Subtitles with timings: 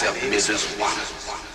[0.00, 0.78] yourself, Mrs.
[0.78, 1.47] Watt.